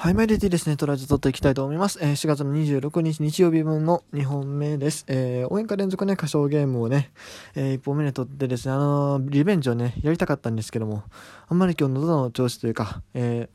[0.00, 1.98] はい、メリティですね、トライズ撮っていきたいと思います。
[2.00, 5.04] えー4月の26日日曜日分の2本目です。
[5.08, 7.10] えー応援歌連続ね、歌唱ゲームをね、
[7.56, 11.02] え1本目で撮ってですね、あのーリベンジをね、やりたかったんですけども、
[11.48, 13.48] あんまり今日喉の調子というか、え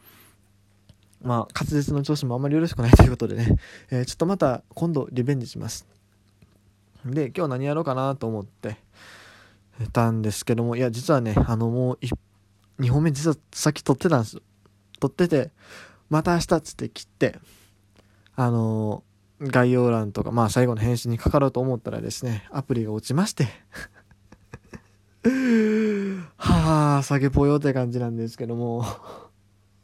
[1.23, 3.55] ーまあ、滑舌の調子もあんまりよろしくないということでね、
[3.89, 5.87] えーちょっとまた今度リベンジします。
[7.05, 8.75] で、今日何やろうかなと思って
[9.93, 11.99] たんですけども、いや、実はね、あの、もう
[12.81, 14.41] 2本目実はさっき撮ってたんです。
[14.99, 15.51] 撮ってて、
[16.13, 17.39] また明日っつって切って、
[18.35, 19.13] あのー
[19.49, 23.47] 概要欄とか、まあ最後の返信にかかろうと思ったらですね、アプリが落ちまして、
[26.37, 28.85] はあ、酒ぽよって感じなんですけども。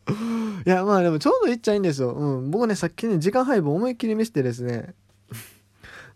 [0.65, 2.11] いや、まあでもちょうどいっちゃいいんですよ。
[2.11, 2.51] うん。
[2.51, 4.93] 僕ね、さっきね、時間配分思いっきり見せてですね、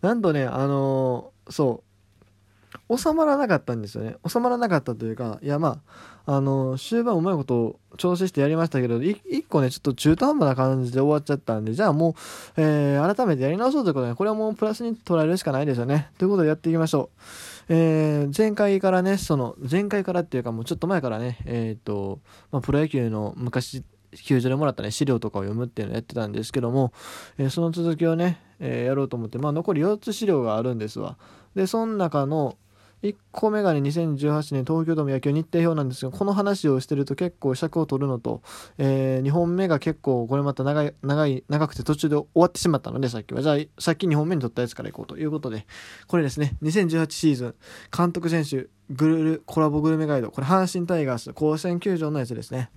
[0.02, 1.93] なんとね、あのーそう、
[2.96, 4.16] 収まらなかったんですよね。
[4.28, 5.82] 収まらなかったというか、いやま
[6.26, 12.14] あ、あの終盤うまいこと調整してやりましたけど、い一個ね、ちょっと中途半端な感じで終わっちゃったんで、じゃあもう、
[12.58, 16.10] えー改めてやり直そうということで、これはもうプラスに捉えるしかないですよね。
[16.18, 17.22] ということでやっていきましょう。
[17.70, 22.20] えー前回からね、その、前回からっていうかもうちょっと前からね、えっ、と、
[22.52, 23.84] まあ、プロ野球の昔、
[24.26, 26.94] 球場でもらったね、資料とかを読むっていうのをやってたんですけども、
[27.38, 31.18] えーその続きをね、えーやろうと思って、まあ残り4つ資料があるんですわ。
[31.56, 32.58] で、その中の
[33.04, 38.42] 1個目がね、2018年東京ドーム野球日程表なんですが、この話をしてると結構尺を取るのと、
[38.78, 43.42] え2本目が結構これまた長い、長い、長くて途中で終わってしまったので、さっきは。
[43.42, 45.68] じゃあ、さっき2本目に取ったやつからいこうということで、
[46.08, 47.56] これですね、2018シーズン、
[47.96, 52.70] 監督選手、グルル、コラボグルメガイド、これ阪神タイガース、甲子園球場のやつですね。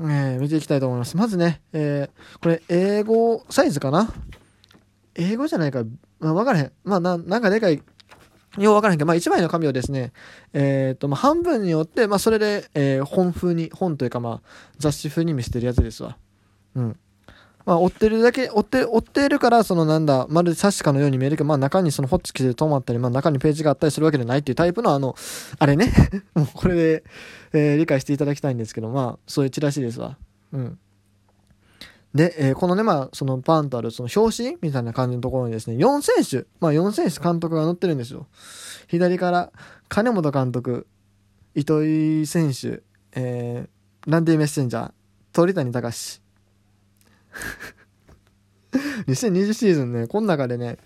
[0.00, 1.16] えー見ていきたいと思います。
[1.16, 4.12] まずね、えーこれ、英語サイズかな？
[5.14, 5.84] 英語じゃないか、
[6.20, 6.72] まあ、分からへん。
[6.84, 7.82] まあ、ななんかでかい、
[8.64, 10.12] よう分からへんけど、まあ、1枚の紙をですね、
[10.52, 16.16] えっ、と、まあ、半分に折って、まあ、それで、えー本風に、本というか、まあ、雑誌風に見せてるやつですわ。
[16.74, 16.96] うん。
[17.68, 25.14] まあ、折ってるだけ、折って、折ってるから、そのなんだ、まるで冊子かのように見えるけど、まあ、中にそのホッチキスで止まったり、まあ、中にページがあったりするわけじゃないっていうタイプの、あの、
[25.58, 25.92] あれね。
[26.34, 27.04] もうこれで、
[27.52, 30.16] えー理解していただきたいんですけど、まあ、そういうチラシですわ。
[30.52, 30.78] うん。
[32.14, 38.26] で、えーこのね、まあ、そのパンとある、その表紙みたいな感じのところにですね、4選手、まあ、4選手監督が載ってるんですよ。
[38.86, 39.52] 左から、
[39.88, 40.86] 金本監督、
[41.54, 42.82] 糸井選手、
[43.14, 44.92] えーランディメッセンジャー、
[45.32, 46.20] 鳥谷隆。
[49.06, 50.78] 2020シーズンね、この中でね、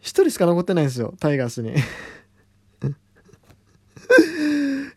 [0.00, 1.72] 一人しか残ってないんですよ、タイガースに。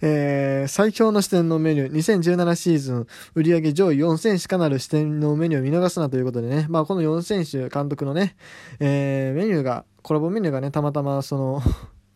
[0.02, 8.36] えー最強の視点のメニュー、2017シーズン、売上上位4選しかなる視点のメニューを見逃すなということでね、まあこの4選手監督のね、
[8.80, 11.62] えーメニューが、コラボメニューがね、たまたまその、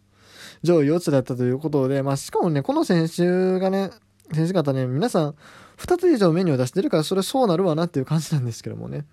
[0.64, 3.92] 上位4つだったということで、まあしかもね、この選手がね、
[4.34, 5.36] 選手方ね、皆さん
[5.78, 9.06] 2つ以上メニューを出してるから、それそうなるわなっていう感じなんですけどもね。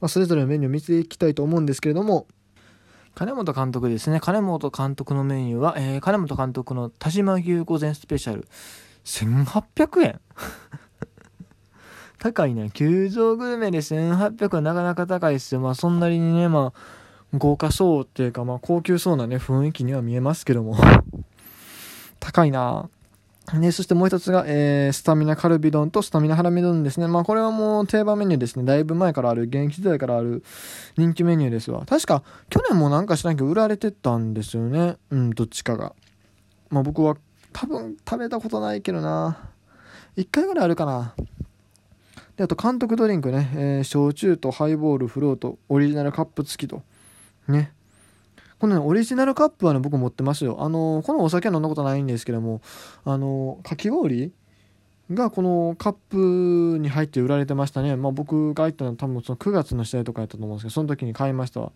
[0.00, 2.26] まあそれぞれのメニューを見ていきたいと思うんですけれども、
[3.14, 4.20] 金本監督ですね。
[4.20, 8.46] 金本監督のメニューは、えー金本監督の田島牛午前スペシャル。
[9.04, 10.20] 1800円
[12.18, 12.70] 高いね。
[12.72, 15.60] 球場グルメで1800円なかなか高いですよ。
[15.60, 16.80] まあそんなにね、まあ、
[17.36, 20.76] 豪華そうっていうか、まあ高級そうなね、雰囲気には見えますけども。
[22.20, 22.88] 高いな
[23.58, 27.08] ね、そしてもう一つが、えースタミナカルビ丼とスタミナハラミ丼ですね。
[27.08, 28.64] まあこれはもう定番メニューですね。
[28.64, 30.42] だいぶ前からある、現役時代からある
[30.96, 31.84] 人気メニューですわ。
[31.86, 34.96] 確か、去年もなんか知らんけど売られてたんですよね。
[35.10, 35.94] うん、どっちかが。
[36.68, 37.16] まあ僕は
[37.52, 39.50] 多分食べたことないけどな。
[40.16, 41.14] 1回ぐらいあるかな。
[42.36, 46.82] で、あと監督ドリンクね、えー焼酎とハイボール、フロート、オリジナルカップ付きと。
[47.48, 47.72] ね。
[48.60, 50.58] このね、オリジナルカップはね、僕持ってますよ。
[50.60, 52.60] あのこのお酒は飲んだことないんですけども、
[53.06, 54.32] あのかき氷
[55.10, 55.92] がこのカッ
[56.74, 57.96] プに入って売られてましたね。
[57.96, 61.72] まあ僕が入ったのは多分その9月の試合とかやったと思うんですけど、その時に買いました。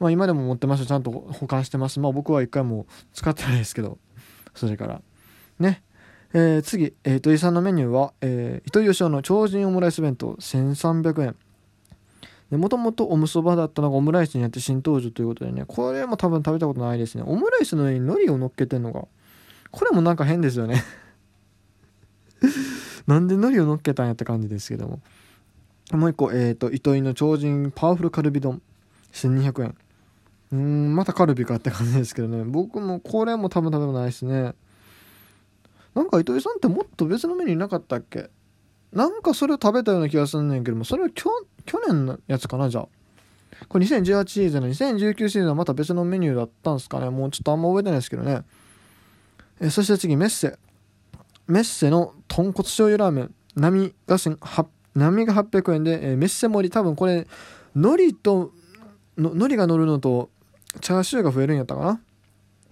[0.00, 0.86] まあ今でも持ってますよ。
[0.86, 2.00] ちゃんと保管してます。
[2.00, 3.98] まあ僕は一回も使ってないですけど、
[4.54, 5.00] それから。
[5.60, 5.84] ね。
[6.34, 11.36] えー次、えー糸井さんのメニューは、えー糸井義雄の超人オムライス弁当1300円。
[12.50, 17.24] もともとおむそばだったのがオムライスになって新登場ということでね、これも多分食べたことないですね。
[17.26, 19.06] オムライスの上に海苔を乗っけてんのが、
[19.70, 20.82] これもなんか変ですよね。
[23.06, 25.00] なんで海苔を乗っけたんやって感じですけども。
[25.92, 28.62] もう一個、えっ、と、糸井の超人パワフルカルビ丼
[29.12, 29.76] 1200円。
[30.52, 32.44] うん、またカルビかって感じですけどね。
[32.44, 34.54] 僕もこれも多分食べたことないですね。
[35.94, 38.30] なんか糸井さんってもっと別のメニューなかったっけ？
[38.92, 41.28] なんかそれを食べたような気がすんねんけども、それは去
[41.68, 42.88] 去年のやつかな、じゃあ。
[43.68, 47.10] これ2018シーズンの2019シーズンはまた別のメニューだったんですかね。
[47.10, 48.42] もうちょっとあんま覚えてないですけどね。
[49.60, 50.58] えそして次、メッセ。
[51.46, 53.34] メッセの豚骨醤油ラーメン。
[53.54, 54.38] 並が1800
[54.94, 57.26] 波が800円で、えー、メッセ盛り多分これ
[57.74, 58.52] 海苔と
[59.16, 60.30] 海苔が乗るのと
[60.80, 62.00] チャーシューが増えるんやったか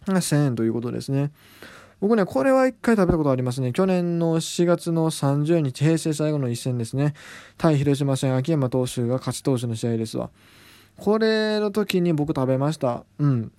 [0.07, 1.33] な1000円ということですね
[2.01, 3.73] 僕ねこれは1回食べたことありますね。
[3.73, 7.15] 去年の4月の30日平成最後の一戦ですね。
[7.57, 10.31] 対広島戦秋山投手が勝ち投手の試合ですわ。
[10.99, 13.05] これの時に僕食べました。
[13.19, 13.53] うん。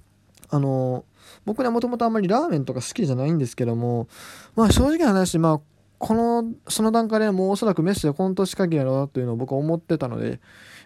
[0.50, 1.04] あの
[1.46, 4.08] 僕ねもともとあんまりラーメンとか好きじゃないんですけども
[4.56, 5.62] まあ正直な話まあ
[6.00, 10.40] このその段階でもうおそらくメッセ今年限りやろうなというのを僕は思ってたので、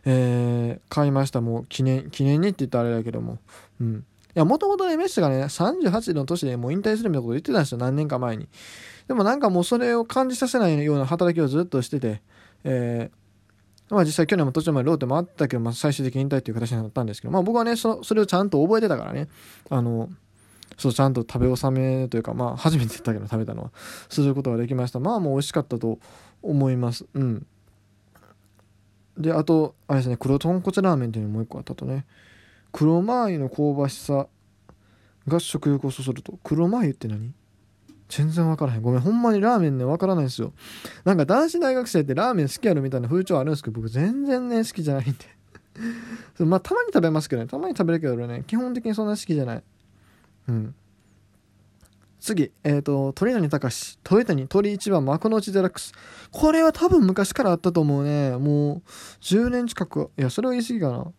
[0.05, 1.41] えー、買いました。
[1.41, 3.39] もう記念記念にって言ったらあれだけども。
[3.81, 4.05] うん。
[4.33, 8.47] やもともとねメッセがね38の年でもう引退するみたいなこと言ってたんですよ何年か前に。
[9.07, 12.21] でもなんかもうそれを感じさせないような働きをずっとしてて
[12.63, 19.27] えー、まあ実際去年も途中までローテもあったけど、まあ、最終的に引退っていう形になったんですけど、まあ僕はねそ、それをちゃんと覚えてたからね、
[19.69, 20.09] あの、
[20.77, 23.71] そうちゃんと食べ納めというかまあ初めて言ったけど食べたのは
[24.09, 24.99] することができました。
[24.99, 25.99] まあもう美味しかったと
[26.41, 27.05] 思います。
[27.13, 27.45] うん。
[29.17, 32.05] であとあれですね黒豚骨ラーメンっていうのもう一個あったとね。
[32.71, 34.27] 黒マー油の香ばしさ
[35.27, 36.39] が食欲をそそると。
[36.43, 37.33] 黒マー油って何？
[38.09, 38.81] 全然分からへん。
[38.81, 39.01] ごめん。
[39.01, 40.53] ほんまにラーメンね分からないですよ。
[41.05, 45.19] なんか男子大学生ってラーメン好きやろみたいな風潮あるんですけど僕全然ね好きじゃないんで。
[46.45, 47.47] まあたまに食べますけどね。
[47.47, 48.43] たまに食べるけどね。
[48.47, 49.63] 基本的にそんな好きじゃない。
[50.49, 50.75] うん。
[52.19, 55.03] 次、えっ、ー、と、鳥谷隆、鳥谷鳥一番。
[55.03, 55.91] 幕の内デラックス。
[56.29, 58.37] これは多分昔からあったと思うね。
[58.37, 58.89] もう、
[59.21, 60.11] 10年近く。
[60.19, 61.11] いや、それは言い過ぎかな。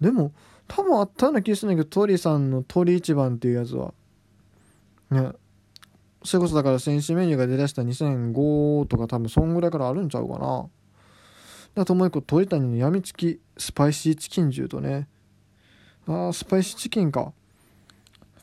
[0.00, 0.32] でも、
[0.66, 3.92] 多分あったような気がするんだけど、鳥さんの鳥一番っていうやつは。
[5.10, 5.32] ね。
[6.22, 10.66] それこそだから選手メニューが出だした2005とか多分そんぐらいからあるんちゃうかな。
[11.76, 15.08] あともう一個、鳥谷のやみつきスパイシーチキン重とね。
[16.06, 17.32] ああ、スパイシーチキンか。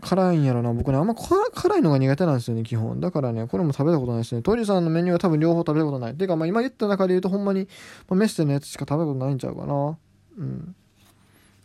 [0.01, 0.73] 辛いんやろな。
[0.73, 2.99] 僕ね、あんま辛いのが苦手なんですよね、基本。
[2.99, 4.41] だからね、これも食べたことないですね。
[4.41, 6.15] トイレさんのメニューは多分両方食べたことない。
[6.15, 7.67] ていうか、まあ今言った中で言うとほんまに、
[8.07, 9.97] まあ、メッセのやつしか食べたことないんちゃうかな。
[10.37, 10.75] うん。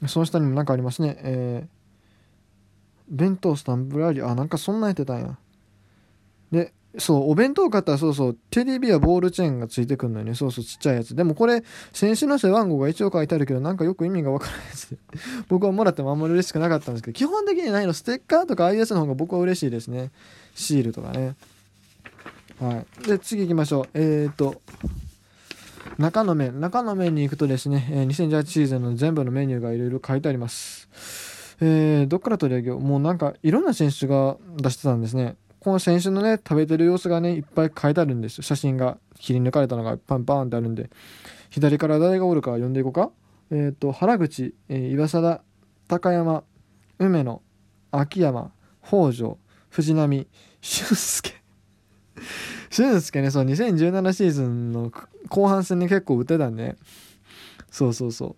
[0.09, 1.17] その下にもなんかありますね。
[1.21, 1.69] えー、
[3.09, 4.27] 弁当スタンプラリー。
[4.27, 5.39] あ、なんかそんなやってたんや。
[6.51, 10.35] で、そう、お弁当買ったらそうそう、テレビやボールチェーンがついてくんのよね。
[10.35, 11.17] そうそう、ちっちゃいやつ。
[11.17, 11.63] でもこれ、
[11.93, 14.97] 選手の背番号が一応書いてあるけど、なんかよく意味がわからないです
[15.49, 20.11] 僕はもらってもあんまり嬉しくなかったんですけど、基本的にないの、ステッカーとかああいうやつの方が僕は嬉しいですね。
[20.55, 21.35] シールとかね。
[22.61, 23.09] はい。
[23.09, 23.89] で、次行きましょう。
[23.95, 24.61] えーと、
[25.99, 26.61] 中の面。
[26.61, 30.89] 中の面に行くとですね、え2018シーズンの全部のメニューがいろいろ書いてあります。
[31.61, 32.81] えー、どっから取り上げよう？
[32.81, 35.37] もうなんか、いろんな選手が出してたんですね。
[35.61, 38.43] この選手のね、食べてる様子がね、いっぱい書いてあるんですよ。
[38.43, 40.91] 写真が切り抜かれたのがパンパンってあるんで。
[41.51, 43.11] 左から誰がおるか読んでいこうか？
[43.51, 45.43] えっ、ー、と、原口、え、岩貞、
[45.87, 46.43] 高山、
[46.99, 47.43] 梅野、
[47.91, 48.51] 秋山、
[48.83, 50.27] 北条、藤波、
[50.63, 51.43] 俊介。
[52.73, 54.91] 俊介ね、そう、2017シーズンの
[55.29, 56.77] 後半戦に結構打てたんで、
[57.71, 58.35] そうそうそ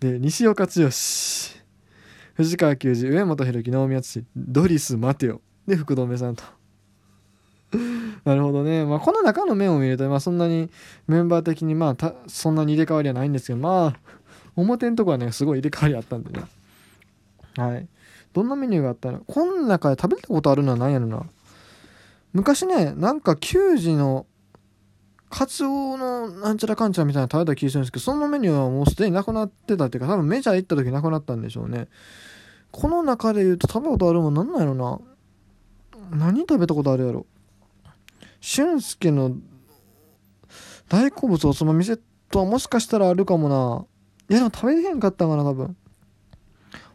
[0.00, 0.02] う。
[0.04, 6.44] で、西岡剛、藤川球児、上本弘樹、能宮敦、ドリス・マテオ、で福留さんと。
[8.24, 10.70] なるほどね、まあ、この中の面を見ると、まあ、そんなに
[11.06, 14.00] メンバー的にまあそんなに入れ替わりはないんですけどまあ
[14.56, 16.46] 表のとこはねすごい入れ替わりあったんでね。
[17.56, 17.86] はい。
[18.32, 19.20] どんなメニューがあったの？
[19.26, 21.26] この中で食べたことあるのは何やろな？
[22.32, 24.26] 昔ねなんか球児の
[25.30, 31.88] カツオのなんちゃらかんちゃらみたいな食べた気がするんですけどそのメニューはもうすでになくなってたっていうか多分メジャー行った時なくなったんでしょうね。
[32.70, 34.98] この中で言うと食べたことあるもんなんなんやろな。
[36.10, 37.26] 何食べたことあるやろ。
[38.40, 39.36] 俊介の
[40.88, 42.00] 大好物おつまみセッ
[42.30, 43.86] トはもしかしたらあるかもな。
[44.30, 45.76] いやでも食べれへんかったかな多分。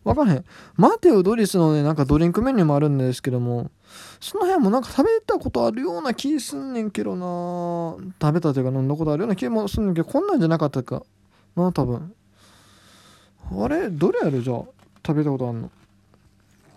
[0.04, 0.46] わからへん。
[0.76, 3.72] マテオ・ドリスのねなんかドリンクメニューもあるんですけども。
[4.20, 7.96] その辺もなんか食べたことあるような気すんねんけどな。
[8.22, 11.04] 食べたというか飲んだことあるような気もすんねんけどこんなんじゃなかったか。
[11.56, 12.14] な多分。
[13.52, 13.90] あれ？
[13.90, 14.64] どれやるじゃあ？
[15.06, 15.70] 食べたことあんの。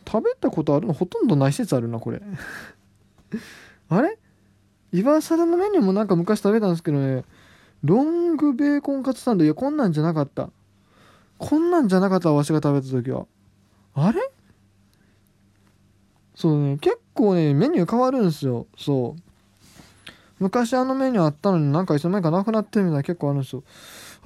[0.06, 0.92] 食べたことあるの？
[0.92, 2.20] ほとんどない説あるなこれ。
[3.88, 4.18] あれ？
[4.92, 7.24] 岩貞のメニューもなんか昔食べたんですけどね。
[7.82, 9.44] ロングベーコンカツサンド。
[9.44, 10.50] いやこんなんじゃなかった。
[11.38, 13.26] こんなんじゃなかったわしが食べた時は。
[13.94, 14.20] あれ？
[16.34, 18.66] そうね結構ねメニュー変わるんですよ。
[18.76, 19.22] そう。
[20.38, 23.62] 昔あのメニューあったのになんかいつの間にかなくなってるみたいな結構あるんですよ。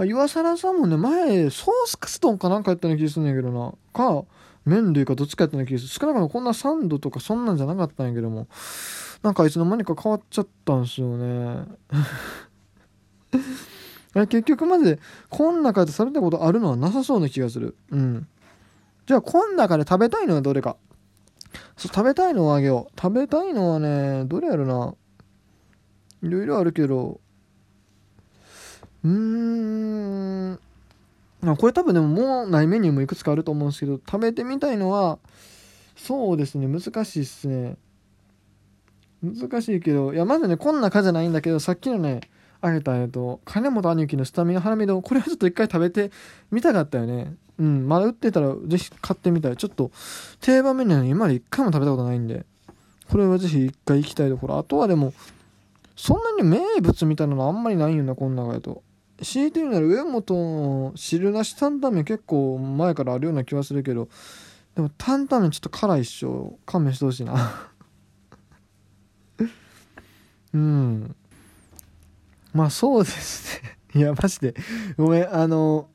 [0.04, 3.72] 岩貞さんもね前ソースカツ丼かなんかやったような気がするんだけどな。
[3.92, 4.24] か
[4.64, 5.90] 麺類かどっちかやったような気がする。
[5.90, 8.48] 少なくともこんなサンドとかそんなんじゃなかったんやけども。
[9.22, 11.66] なんかいつの間にか変わっちゃったんすよね。
[14.14, 14.98] 結局まで
[15.28, 17.76] こん中でされたことあるのはなさそうな気がする。
[17.90, 18.26] うん。
[19.06, 20.76] じゃあこん中で食べたいのはどれか。
[21.76, 23.00] そう食べたいのをあげよう。
[23.00, 24.94] 食べたいのはねどれやるな。
[26.22, 27.20] いろいろあるけど。
[29.04, 29.10] うー
[30.52, 30.58] ん。
[31.56, 35.18] これ多分でももうないメニューもいくつかあると思うんですけど食べてみたいのは
[35.96, 37.76] そうですね難しいっすね。
[39.22, 40.12] 難しいけど。
[40.12, 42.20] いやまずねこんなかじゃないんだけどさっきのね
[42.60, 43.40] あげたえっと。
[43.44, 46.10] 金本兄貴のスタミナハラミ丼これはちょっと一回食べて
[46.50, 47.34] みたかったよね。
[47.58, 47.88] うん。
[47.88, 49.56] まだ売ってたらぜひ買ってみたい。
[49.56, 49.90] ちょっと
[50.40, 52.44] 定番メニューは今まで一回も食べたことないんで。
[53.10, 54.58] これはぜひ一回行きたいところ。
[54.58, 55.12] あとはでも
[55.96, 58.82] そんなに名物みたいなのあんまりないよなこん中やと。
[59.22, 64.08] 強いて言うなら上本の汁なし担々麺結構前からあるような気はするけど。
[64.74, 66.58] でも担々麺ちょっと辛いっしょ。
[66.64, 67.68] 勘弁してほしいな。
[70.54, 71.16] うん。
[72.52, 74.54] まあそうですね いやマジで
[74.96, 75.88] ごめんあの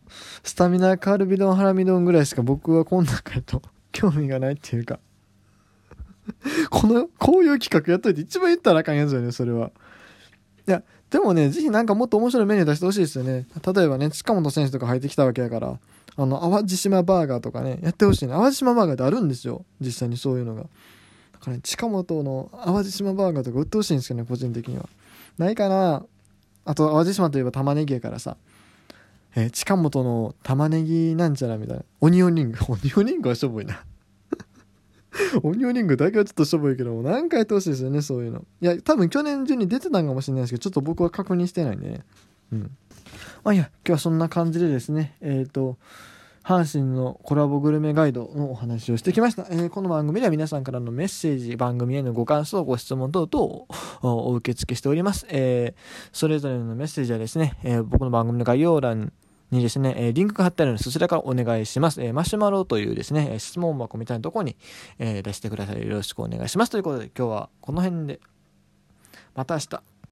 [0.44, 5.00] スタミナカルビ丼ハラミ丼ぐらいしか僕はこん中やと興味がないっていうか
[6.70, 9.72] このこういう企画やっといて一番言ったらあかんやつよねそれは
[10.68, 13.46] いやでもね、ぜひなんかもっと面白いメニュー出してほしいですよね。
[13.74, 15.80] 例えばね、近本選手とか入ってきたわけやから、
[16.18, 18.34] あの、淡路島バーガーとかね、やってほしいね。
[18.34, 19.64] 淡路島バーガーってあるんですよ。
[19.80, 20.64] 実際にそういうのが。
[20.64, 20.68] だ
[21.40, 24.90] からね、近本の淡路島バーガーとか売ってほしいんですけどね、個人的には。
[25.38, 26.06] ないかな？
[26.66, 28.38] あと、淡路島といえば玉ねぎやからさ。
[29.36, 31.84] えー、近本の玉ねぎなんちゃらみたいな。
[32.02, 32.58] オニオンリング。
[32.68, 33.84] オニオンリングはしょぼいな。
[35.44, 38.46] オニオンリングだけはちょっとしょぼいけども、何回やってほしいですよね、そういうの。
[38.62, 42.06] いや、多分去年中に出てたんかもしれないですけど、ちょっと僕は確認してないんでね。
[42.52, 42.72] うん。
[43.44, 45.78] まあいや、今日はそんな感じでですね、えっ、ー、と、
[46.46, 49.48] 阪神のコラボグルメガイドのお話をしてきました。
[49.50, 53.68] えー、この番組では皆さんからのメッセージ、番組へのご感想、ご質問等々を
[54.30, 55.26] お受け付けしております。
[55.30, 59.12] えー、それぞれのメッセージはですね、えー、僕の番組の概要欄
[59.50, 62.00] にですね、えリンクが貼ってあるので、そちらからお願いします。
[62.04, 64.56] えマシュマロというですね、質問箱みたいなところに、
[65.00, 65.82] え出してください。
[65.82, 66.70] よろしくお願いします。
[66.70, 68.20] ということで、今日はこの辺で、
[69.34, 69.95] また明日。